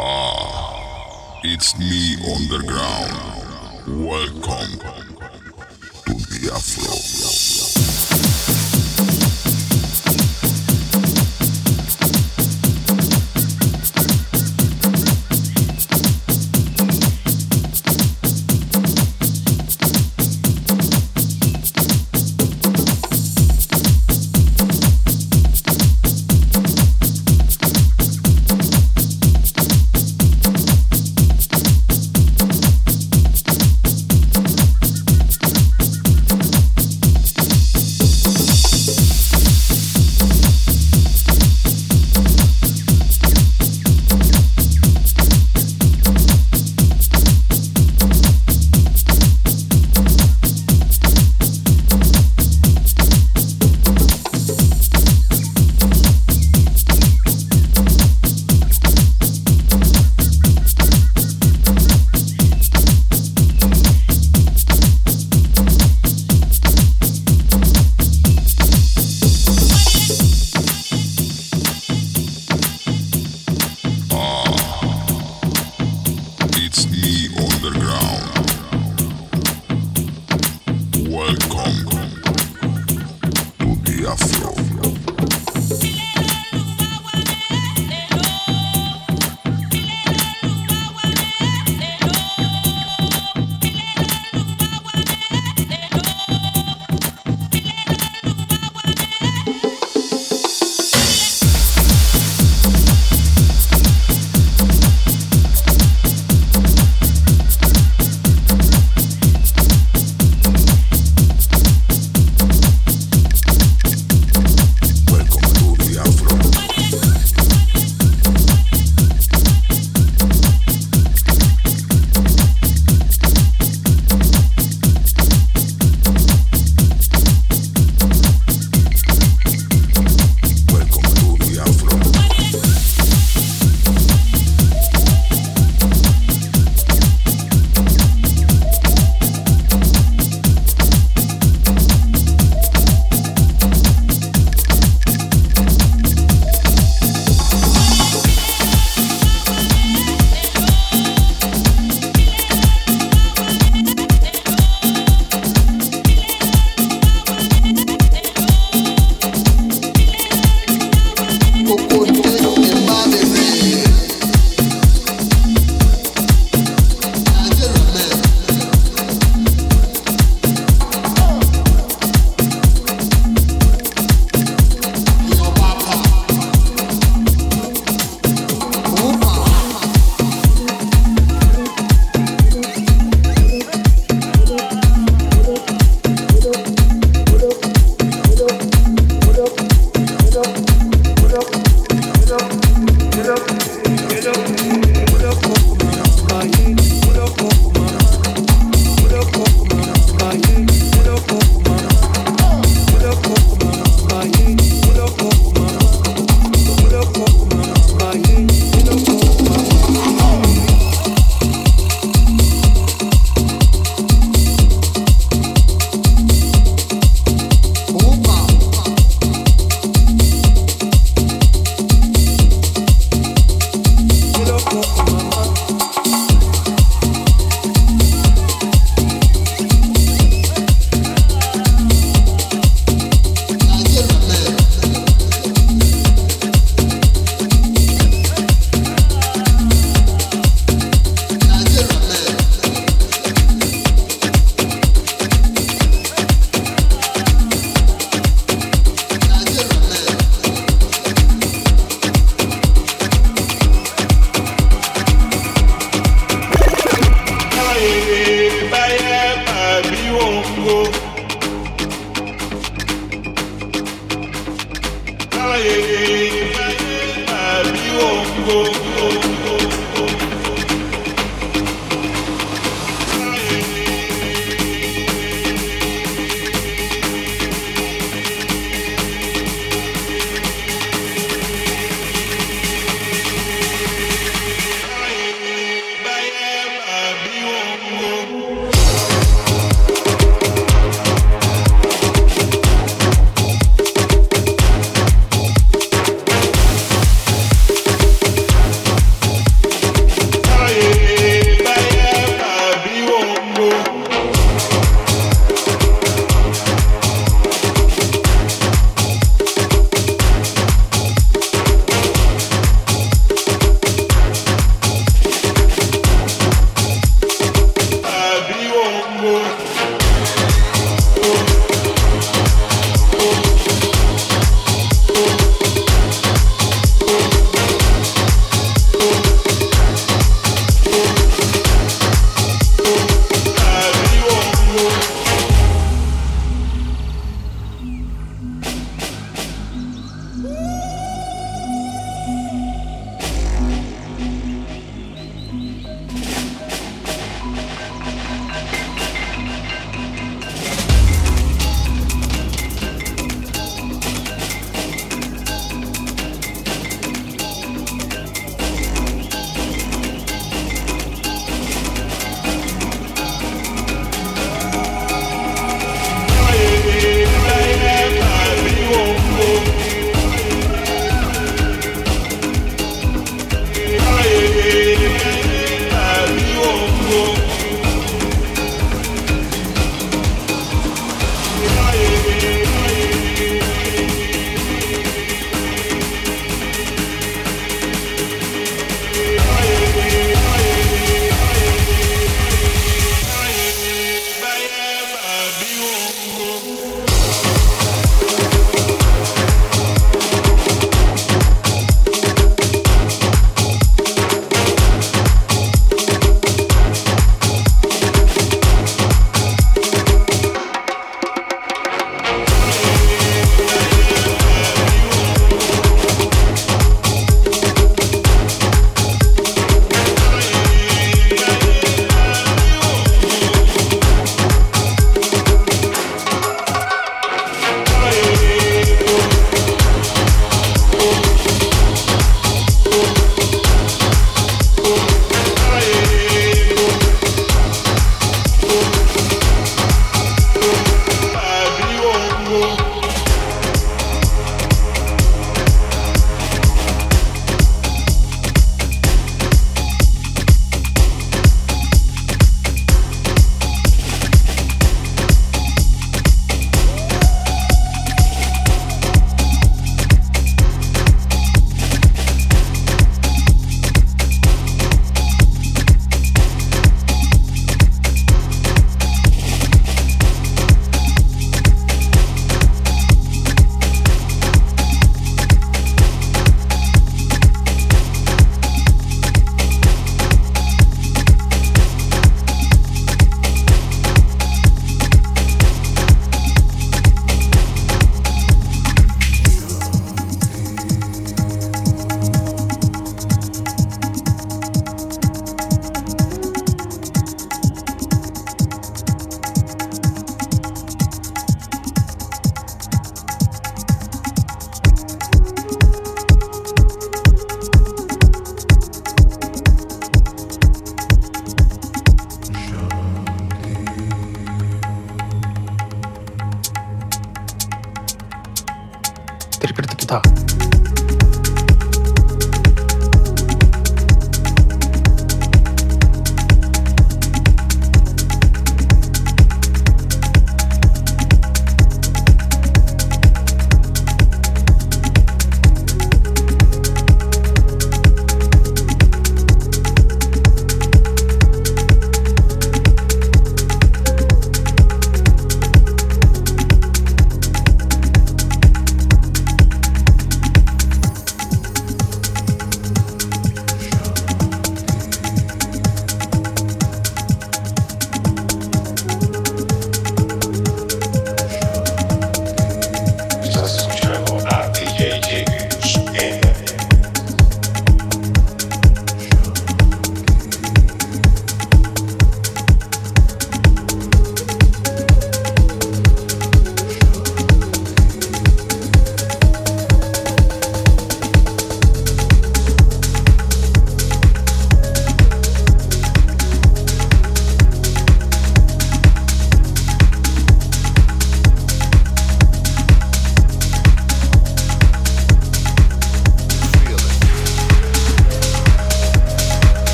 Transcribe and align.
Ah, 0.00 1.40
it's 1.42 1.76
me 1.76 2.14
on 2.30 2.46
the 2.48 2.62
ground. 2.64 4.06
Welcome 4.06 4.78
to 6.04 6.14
the 6.14 6.52
Afro. 6.54 7.67